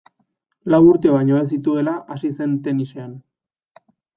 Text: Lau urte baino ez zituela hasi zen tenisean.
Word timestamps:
Lau 0.73 0.79
urte 0.91 1.11
baino 1.17 1.37
ez 1.41 1.43
zituela 1.57 1.93
hasi 2.15 2.33
zen 2.41 2.59
tenisean. 2.69 3.13